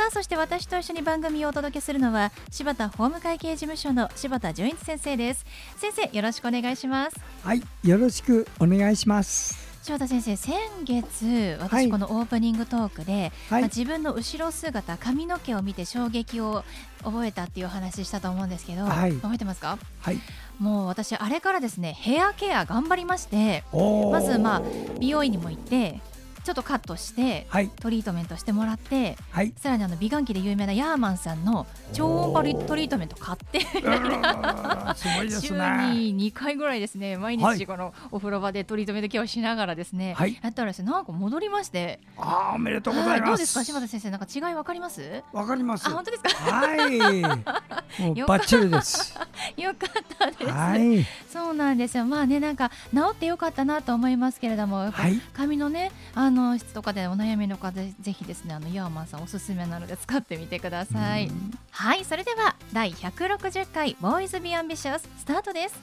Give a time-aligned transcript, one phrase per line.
[0.00, 5.44] さあそして私と一緒に番組をお届けするのは柴田法務会計事務所の柴田純一先生です。
[5.76, 7.16] 先生よろしくお願いします。
[7.44, 9.68] はいよろしくお願いします。
[9.82, 13.60] 柴田先生先月私このオープニングトークで、はい。
[13.60, 16.64] まあ自分の後ろ姿髪の毛を見て衝撃を
[17.04, 19.12] 覚えたっていうお話したと思うんですけど、はい。
[19.12, 19.76] 覚えてますか？
[20.00, 20.18] はい。
[20.58, 23.64] もう私あれからですねヘアケア頑張りまして
[24.10, 24.62] まずまあ
[24.98, 27.68] 美容院にも行ってちょっとカットしてはい。
[27.68, 29.52] トリートメントしてもらってはい。
[29.56, 37.58] さらにあの美顔器で有名なヤーマンさんの超音波リトリートメント買ってうーんすごいです週ねに2回ぐらいですね毎はい。
[37.58, 40.38] 日このお風呂場でトリートメントケアをしながらですね、はい。
[40.42, 42.00] やったらですねなんか戻りまして。
[42.18, 43.20] あーおめでとうございます。
[43.20, 43.64] はいどうですか？
[43.64, 45.22] 柴田先生なんか違いわかります？
[45.32, 45.86] わかります。
[45.86, 46.30] あ本当ですか？
[46.30, 46.98] はい。
[48.00, 49.14] もうバッチリです
[49.56, 51.06] よかったです、はい。
[51.30, 52.04] そうなんですよ。
[52.04, 55.20] まあねなんか治ってよかったなと思いますけれどもはい。
[55.32, 61.26] 髪のねあの質とかでお悩みの方ぜぜひですねあのヤーマンさんおすすめなので使ってみてください。
[61.26, 61.50] うん。
[61.70, 65.74] はいそれでは第160回ボーイズビーアンビシャススタートです。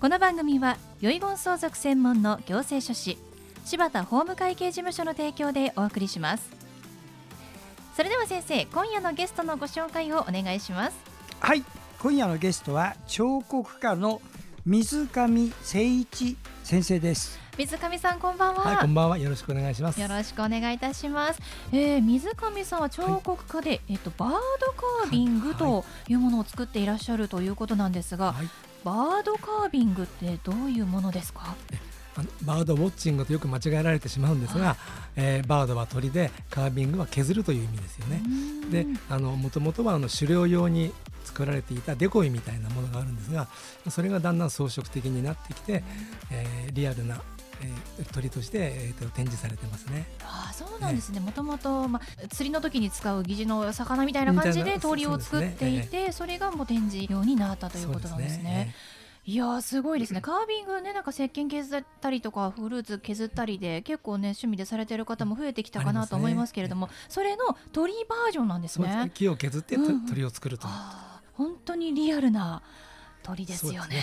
[0.00, 3.18] この番組は遺言相続専門の行政書士
[3.64, 6.50] 柴田法務会計事務所の提供でお送りします。
[7.96, 10.96] それでは先生今夜のゲストのご紹介をお願いします。
[11.40, 11.64] はい
[12.06, 14.22] 今夜のゲストは彫刻家の
[14.64, 19.18] 水上誠一先生です水上さんこんばんは、はい、こんばんは。
[19.18, 20.00] よろしくお願いします。
[20.00, 21.40] よろしくお願いいたします。
[21.72, 28.48] えー、水上さんは彫刻家で、えっとバードカービングはいというものを作っていらっしゃるということなんですが、はい、
[28.84, 31.56] バードカービングってどういうものですか？
[32.18, 34.76] あのバードウォッチングとよく間違えられてしまうんですが、
[35.16, 38.22] えーバードは鳥でカービングは削るという意味ですよね。
[38.70, 40.92] で、あの元々はあの狩猟用に
[41.26, 43.48] 作られていたデコイみたいなものがあるんですが、
[43.90, 45.82] それがだんだん装飾的になってきて、
[46.30, 47.20] えーリアルな、
[47.60, 50.06] えー鳥として、えーと展示されてますね。
[50.22, 51.20] ああそうなんですね。
[51.20, 58.74] もともとまあ釣りの時に使う疑似の魚みたいな感じで鳥を作っていそうて、それがもう展示用になったということなんですね。
[59.28, 69.10] いやーすごいですね、カービングね、なんか石鹸削ったりとか、フルーツ削ったりで、結構ね、趣味でされてる方も増えてきたかなと思いますけれども、それの鳥バージョンなんですね。
[69.14, 69.88] 木を削ってとうん。
[69.88, 70.68] うん鳥を作ると
[71.36, 72.62] 本当にリアルな
[73.22, 74.02] 鳥ですよね。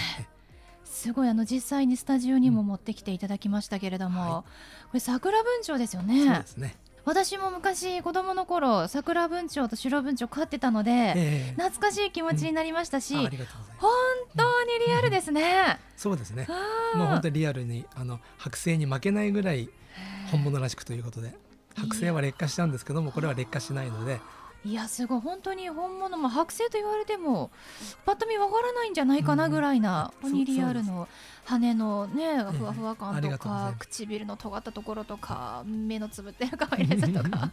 [0.83, 6.75] すごいあの実際にスタジオにも持ってきていただきましたけれども、はこれ桜文鳥ですよねね。
[7.05, 13.55] 私も昔子供の頃桜文鳥と白文鳥飼ってたので、ええ懐かしい気持ちになりましたし、うございます。
[13.79, 13.91] 本
[14.37, 15.79] 当にリアルですね。
[15.97, 16.47] そうですね。
[16.95, 19.69] もう本当にリアルにあの剥製に負けないぐらい
[20.31, 21.33] 本物らしくということで
[21.75, 24.21] 剥製は劣化しちゃうんですけどもこれは劣化しないので
[24.65, 27.51] いやすごい本当に本物も剥製と言われても
[28.05, 31.07] パッと見わからないんじゃないかなぐらいな、うんにリアルの
[31.45, 33.77] 羽のねえふわふわ感とかがとうございます。
[33.79, 37.51] 唇の尖ったところとか目のつぶってる可愛らしさとか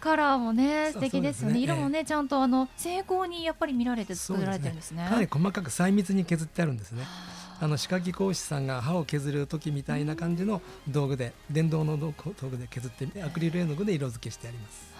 [0.00, 1.54] カラーもね 素敵ですよね。
[1.54, 5.04] ね色もねちゃんとあの精巧にやっぱり見られて作られてるんですね。
[5.08, 7.04] かなり細かく細密に削ってあるんですね。
[7.60, 7.66] あ。
[7.68, 12.12] の歯科技工士さんが歯を削る時みたいな感じの道具で電動の道
[12.50, 14.95] 具で削ってアクリル絵の具で色付けしてあります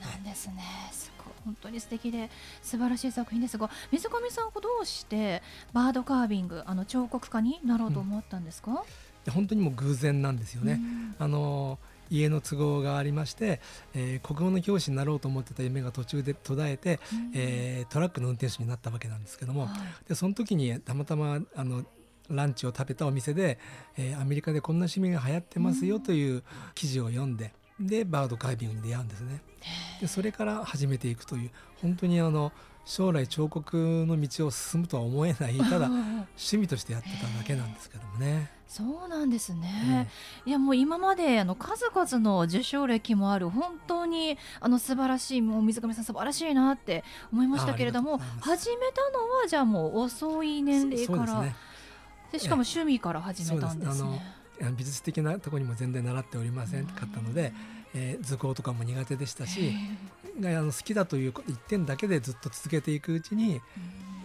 [0.00, 0.62] なんですね。
[0.92, 1.34] すごい。
[1.44, 2.30] 本当に素敵で
[2.62, 5.42] 素晴らしい作品ですが、水上さんはどうして
[5.72, 8.84] バードカービングあの彫刻家になろうと思ったんですか？
[9.24, 11.14] で本当にもう偶然なんですよね、うん。
[11.18, 11.78] あの
[12.10, 13.60] 家の都合がありまして、
[13.94, 17.30] えー国語の教師になろうと思ってた夢が途中で途絶えて、うん。
[17.34, 20.08] えートラックの運転手になったわけなんですけども、はい。
[20.08, 21.84] でその時にたまたまあの
[22.30, 23.58] ランチを食べたお店で、
[23.96, 26.42] えーアメリカでこんな趣味が流行ってますよという
[26.74, 29.42] 記事を読んででバードカービングに出会うんですね。
[30.00, 32.52] でそれから始めていくという本当にあの
[32.84, 38.50] 将来彫刻の道を進むとは思えないただ趣味としてやってただけなんですけどもね。
[38.66, 40.08] そうなんですね。
[40.44, 51.20] いやもう今まであの数々の受賞歴もある本当にあの素晴らしいもう水上さん素晴らしいなって思いましたけれども始めたのはじゃあもう遅い年齢から。
[51.20, 51.56] ですね。
[52.32, 54.37] でしかも趣味から始めたんですね。
[54.76, 57.52] 美術的なところにも全然習っておりませんかったので、
[57.94, 59.72] えー図工とかも苦手でしたし
[60.40, 63.60] があの好きだという一点だけでずっと続けていくうちに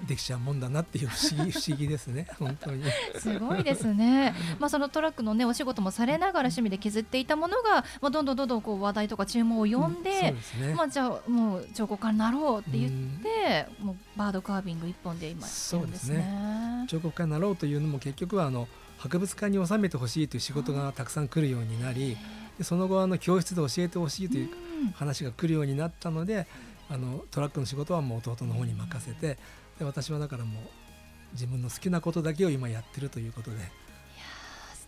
[0.05, 2.83] できちゃうもんだなっていう不思議 不思議ですね本当に。
[3.17, 4.33] すごいですね。
[4.59, 12.91] まあそのトラックのねお仕事もされながら趣味で削っていたものが、まあどんどんどんどんこう話題とか注文を呼んで、うんね、まあじゃあもう彫刻家になろうって言っ
[13.21, 16.85] て、もうバードカービング一本で今やってるんですね。
[16.89, 18.67] 彫刻家になろうというのも結局はあの
[19.03, 22.15] 博物館に収めてほしいという仕事がたくさん来るようになり
[22.57, 24.49] でその後あの教室で教えてほしいという
[24.83, 24.91] うん。
[24.91, 26.47] 話が来るようになったので
[26.89, 29.37] あのトラックの仕事はもう弟の方に任せて
[29.77, 30.63] で私はだからもう
[31.33, 33.57] 自分の好きなことだけを今やってるということで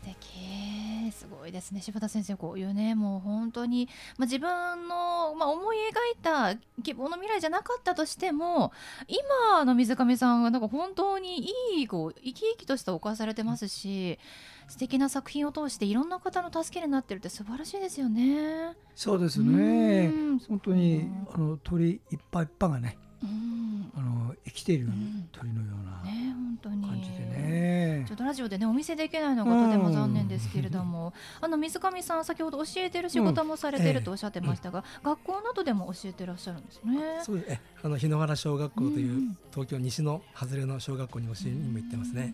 [0.06, 1.12] 敵。
[1.12, 1.82] すごいですね。
[1.82, 3.88] 柴田先生こういうねもう本当に、
[4.18, 4.50] まあ、自分
[4.88, 8.72] の、まあ、思い描いた希望の未来じゃなかったとしても
[9.08, 14.20] 今の水上さんはなんか本当にいいこう生き生きとしたお顔されてますし
[14.68, 18.74] 素敵な作品を通していろんな方の助けになってるって素晴らしいですよね。
[18.96, 20.08] そうですね。
[20.08, 20.40] うん。
[20.40, 23.92] 本当にあの鳥一羽一羽がねうん。
[23.96, 25.30] あの生きているうん。
[25.32, 25.75] 鳥のよう
[28.26, 37.20] ラジオでねお見せできないのがとても残念ですけれども、 あの水上さん先ほど教えてる仕事もされてるとおっしゃってましたが、学校などでも教えてらっしゃるんですね。
[37.24, 37.52] そうです。
[37.52, 42.34] えあの日野原小学校という、うん東京西の外れの小学校に教えにも行ってますね。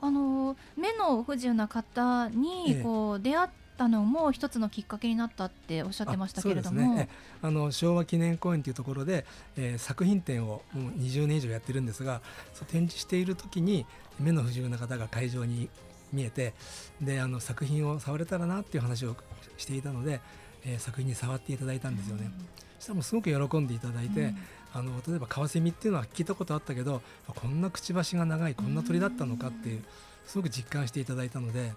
[0.00, 2.82] あの目の不自由な方にええ。
[2.82, 7.46] こう出会ったのも一つのきっかけになったっておっしゃってましたけれども、あそうですねえ。
[7.46, 9.24] あの昭和記念公園というところで、
[9.56, 12.20] えー作品展をもう20年以上やってるんですが
[12.68, 13.86] 展示している時に
[14.20, 15.68] 目の不自由な方が会場に
[16.12, 16.54] 見えて
[17.00, 19.16] であの作品を触れたらなっていう話を
[19.56, 20.20] していたので、
[20.64, 22.30] えー作品に触っていただいたんですよね。
[22.78, 24.38] そしたらすごく喜んでいただいて、うん。
[24.74, 29.84] あの例えばカワセミっていうのは聞いたことあったけどあこんなくちばしが長いこんな鳥だったのかっていう
[30.26, 31.72] すごく実感していただいたので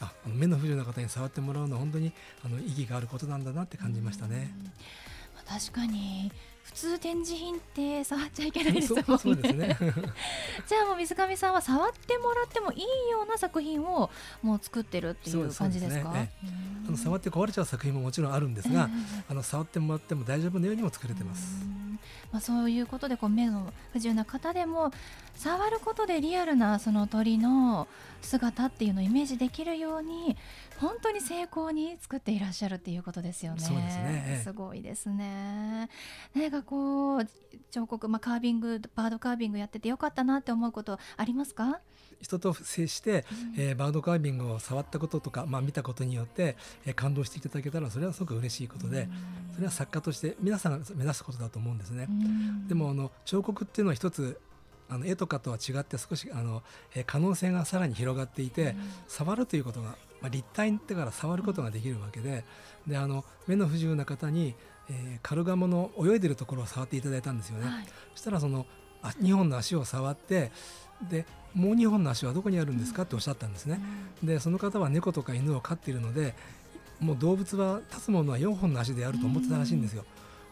[0.00, 2.12] あ目の不自由な方に触ってもらうのは本当に
[2.44, 4.50] あの意義があることなんだなって感じましたね。
[5.46, 6.30] 確かに
[6.62, 9.18] 普通展示品って触っちゃいけないですもんね。
[9.18, 9.76] そうですね
[10.68, 12.80] じゃあもう水上さんは触ってもらってもいい
[13.10, 14.10] ような作品を
[14.42, 16.12] もう作ってるっていう感じですか？
[16.12, 18.88] ねうんあの触って壊れちゃう作品ももちろんあるんですが、
[19.28, 21.64] あの触ってもらっても大丈夫なようにも作れてます。
[22.32, 24.92] まあ、そういうことでこう目の不自由な方でも
[25.34, 27.88] 触ることでリアルなその鳥の
[28.22, 30.36] 姿っていうのをイメージできるように
[30.80, 33.60] 本当に精巧に作っていらっしゃるっていうことですよね。
[33.60, 35.88] すねええすごいですね。
[36.34, 37.28] 何かこう
[37.70, 41.80] 彫刻、まあ、カービングバードカービングやっててよかったなって思うことありますか？
[42.20, 43.24] 人と接して、
[43.56, 46.56] えーバードカービングを触ったこととか、まあ、見たことによって、
[46.86, 49.08] えー感動していただけたらそれはすごく嬉しいことで、
[49.54, 52.06] それは作家として皆さんが目指すことだと思うんですね。
[52.08, 54.40] うんでもあの彫刻っていうのは一つ
[54.90, 56.62] あの絵とかとは違って少しあの、
[56.94, 58.74] えー可能性がさらに広がっていて、
[59.08, 62.44] 触るということが、まあ、立体ってから触ることができるわけで
[62.86, 64.54] であの目の不自由な方に、
[64.88, 67.66] えーカルガモの泳いでるところを触っていただいたんですよね。
[67.68, 68.66] はいそしたらその
[69.02, 70.52] あ2本の足を触って
[71.08, 73.80] でもう2本の足はどこにあるんですかっておっしゃったんですね。
[74.22, 76.34] でその方は猫とか犬を飼っているので
[76.98, 80.04] もう動物は立つものは4本の足であると思ってたらしいんですよ。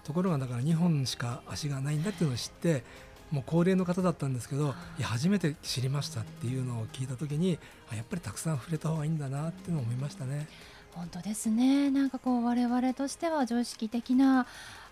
[0.05, 2.83] ところがだから2本しか足がないんだっていうのを知って
[3.31, 7.59] もう高齢の方だったんですけどいや初めて知りましたっていうのを聞いた時に
[7.91, 10.47] あやっぱりたくさん触れた方がいいんだなっていうのを思いましたね。
[10.93, 11.91] 本当ですね。
[11.91, 14.47] なんかこう我々としては常識的な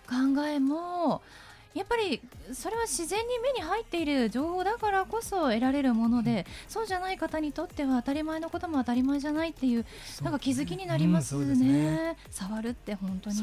[0.07, 1.21] 考えも
[1.73, 2.21] やっぱり
[2.53, 9.85] それは自然に目に入っている情報だからこそ得られるもので、そうじゃない方にとっては当たり前のことも当たり前じゃないっていう
[10.23, 12.17] なんか気づきになりますうんね,、そうですね。
[12.31, 13.35] 触るって本当に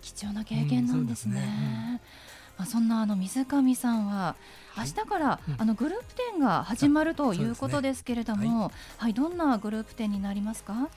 [0.00, 1.34] 貴重な経験なんですね。
[1.34, 2.25] うんそうですね
[2.58, 4.36] まあ、そんなあの水上さんは
[4.76, 4.88] 明はい。
[4.88, 5.56] 日からうん。
[5.58, 10.88] あのグループ展が始まるということですけれども、はい、どんなグループ展になりますか？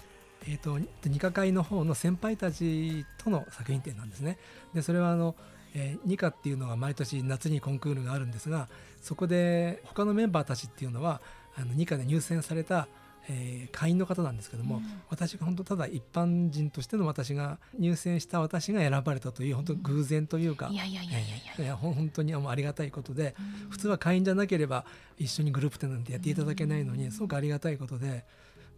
[0.47, 4.37] えー、と二課会の方の先輩たちとの作品展なんですね。
[4.73, 5.35] でそれはあの、
[5.73, 8.69] えー、二課っていうのは毎年夏にコンクールがあるんですが
[9.01, 11.21] そこで他のメンバーたちっていうのは
[11.57, 12.87] あの二課で入選された、
[13.29, 14.83] えー会員の方なんですけども、うん。
[15.09, 21.23] 私が本当ただ一般人としての私が入選した私が選ばれたという本当偶然というか、いやいやいやい
[21.59, 21.77] やいや。
[21.77, 23.69] 本当にありがたいことで、うん。
[23.69, 24.85] 普通は会員じゃなければ
[25.17, 28.25] 一緒にグループ展なんてやっていただけないのにすごくありがたいことで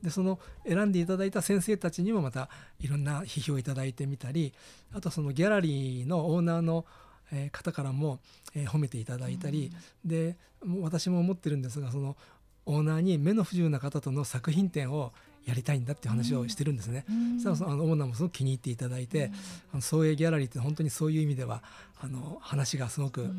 [0.04, 4.54] でその選んでいただいた先生たちにもまたいろんな批評をいただいてみたり
[4.94, 6.86] あとそのギャラリーのオーナーの
[7.32, 8.20] えー方からも、
[8.54, 9.72] えー褒めていただいたり、
[10.04, 10.36] で
[10.82, 12.18] 私も思ってるんですがその
[12.72, 15.12] オーナーに目の不自由な方との作品展を
[15.46, 17.04] やりたいんだって話をしてるんですね。
[17.10, 19.32] うんそのあのオーナーもすごく気に入っていただいて、
[19.74, 21.64] あの創営ギャラリーって本当にそういう意味では
[22.04, 23.30] あの話がすごく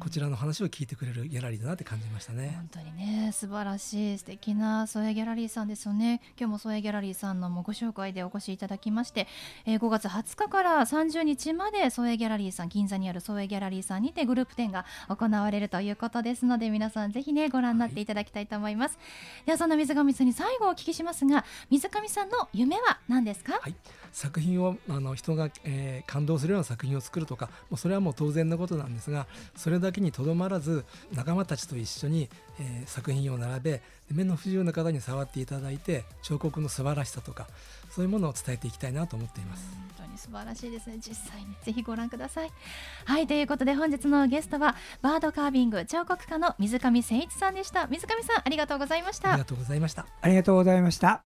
[0.00, 2.54] こちらの話を聞いてくれるギャラリーだなって感じましたね。
[2.56, 6.20] 本当にね素晴らしい素敵なソエギャラリーさんですよね。
[6.36, 9.28] 今日もソエギャラリーさんのもご紹介でお越しいただきまして、
[9.66, 19.02] えー、5月20日から30日までソエギャラリーさん銀座にあるソエギャラリーさんにてグループ展が行われるということですので皆さんぜひねご覧になっていただきたいと思います、は
[19.44, 23.74] い、ではそんな水上さんに最後お聞きしますが水上さんの夢は何ですか、はい。
[24.12, 30.84] 作品をあの人が、えー、感動するような作品を作るとかもうそれはもう当然のことなんですがそれだけにとどまらず
[31.14, 32.28] 仲間たちと一緒に、
[32.60, 37.46] えー、作品を並べ目の不自由な方に触っていただいて彫刻の素晴らしさとか
[37.90, 39.64] そういうものを伝えていきたいなと思っています。
[39.98, 40.96] 本当に素晴らしいですね。
[40.96, 42.50] 実際にぜひご覧ください。
[43.04, 47.86] はいということで本日のゲストはバードカービング彫刻家の水上誠一さんでした。
[47.88, 49.30] 水上さんありがとうございました。
[49.30, 50.06] ありがとうございました。
[50.20, 51.24] ありがとうございました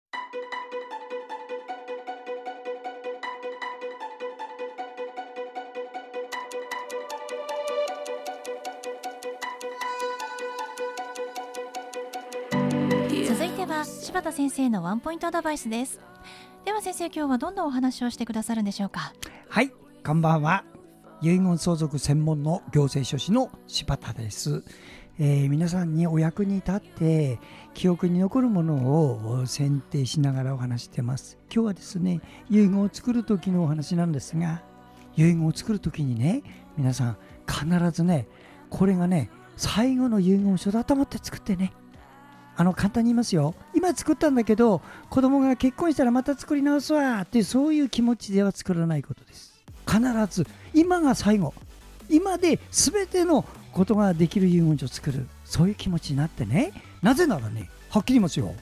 [13.85, 15.99] 柴田先生のワンポイントアドバイスです。
[16.65, 19.13] では先生今日はどんなお話をしてくださるんでしょうか？
[19.47, 19.71] はい
[20.05, 20.65] こんばんは。
[21.21, 24.63] 遺言相続専門の行政書士の柴田です、
[25.19, 27.39] えー、皆さんにお役に立って
[27.73, 31.37] 記憶に残るものを選定しながらお話してます。
[31.53, 34.61] 今日はですね遺言を作る時のお話なんですが
[35.15, 36.43] 遺言を作る時にね
[36.77, 37.17] 皆さん
[37.47, 38.27] 必ずね
[38.69, 41.73] これがね最後の遺言書だと思って作ってね
[42.59, 43.55] あの簡単に言いますよ。
[43.73, 49.53] 今作ったんだけど子供が結婚したらまた作り直すわってそういう気持ちでは作らないことです。
[49.87, 51.53] 必ず今が最後。
[52.09, 55.25] 今で全てのことができる遺言書を作る。
[55.45, 56.73] そういう気持ちになってね。
[57.01, 58.53] なぜならねはっきり言いますよ。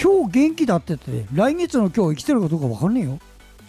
[0.00, 3.18] 今日元気だってって来月の今日生きてるかどうか分かんねえよ。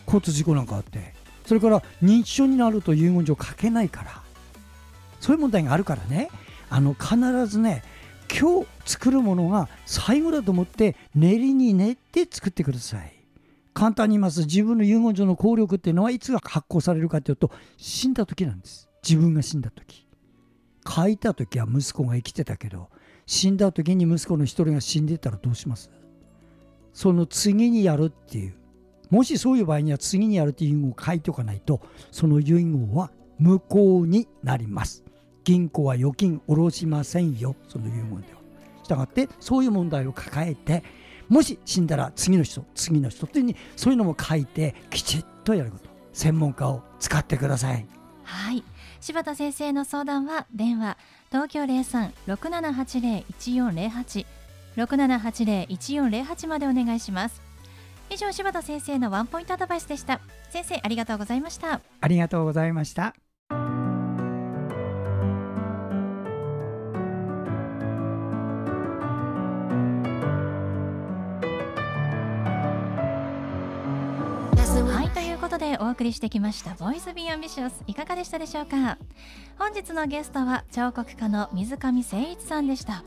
[0.05, 1.15] 交通事故なんかあって。
[1.47, 4.21] それから認知症になると遺言状書けないから。
[5.19, 6.29] そういう問題があるからね。
[6.69, 7.15] あの必
[7.47, 7.83] ずね
[8.37, 13.13] 今日作るものが最後だと思って練りに練って作ってください。
[13.73, 14.41] 簡単に言います。
[14.41, 18.89] 自分の遺言状の効力っていうのはいつが発行されるかというと死んだ時なんです。
[19.07, 20.05] 自分が死んだ時。
[20.87, 22.89] 書いた時は息子が生きてたけど
[23.25, 25.89] 死んだ時に息子の一人が死んでたらどうします？
[26.91, 28.55] その次にやるっていう。
[29.09, 31.79] もしそういう場合には次にやるっていう遺言を書いておかないと
[32.11, 35.04] その遺言は無効になります。
[35.45, 37.55] 銀行は預金下ろしませんよ。
[37.69, 38.41] その遺言では。
[38.83, 40.83] したがってそういう問題を抱えて
[41.27, 45.89] もし死んだら次の人次の人というにそういうのも書いてきちっとやること。
[46.11, 47.85] 専門家を使ってください。
[48.23, 48.63] はい。
[49.01, 50.97] 柴田先生の相談は電話
[51.29, 54.25] 東京零三六七八零一四零八。
[54.75, 57.41] 六七八零一四零八までお願いします。
[58.09, 60.21] 以上柴田先生のワンポイントアドバイスでした。
[60.49, 61.81] 先生ありがとうございました。
[62.01, 63.15] ありがとうございました
[75.87, 78.97] お送りしてきました「ボイスビーアンビシャスいかがでしたでしょうか？
[79.59, 83.03] 本日のゲストは彫刻家の水上清一さんでした。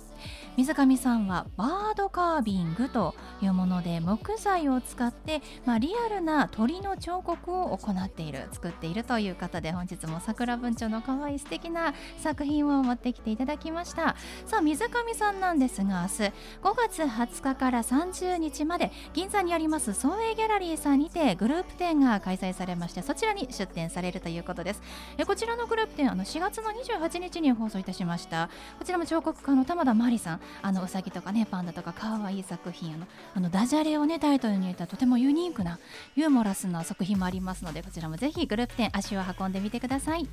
[0.58, 14.16] 水上さんはバードカービングというもので木材を使って、まあ、リアルな鳥の彫刻を行っている作っているという方で本日も桜文鳥の可愛い素敵な作品を持ってきていただきました。
[14.46, 16.32] さあ水上さんなんですが明日5
[16.74, 24.82] 月20日から30日まで銀座にあります総営ギャラリーさんにてグループ展が開催されましてそちらに出展されるということです。
[25.18, 28.50] えこちらのグループ展あの4月の28日に放送いたしました。
[28.80, 30.40] こちらも彫刻家の玉田真理さん。
[30.62, 35.78] あのうさぎとかねパンダとかかわいい作品あのあのダジャレをねタイトルに入れたとてもユニークな
[36.16, 40.28] ユーモラスな作品もありますのでこちらもぜひグループ展足を運んでみてください。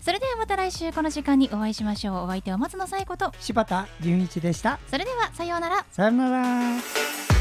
[0.00, 2.16] それではまた来週この時間にお会いしましょう。
[2.24, 3.32] お相手は松野紗子と。
[3.38, 4.78] 柴田純一でした。
[4.86, 5.84] それではさようなら。
[5.90, 7.39] さようなら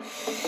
[0.00, 0.39] Yeah.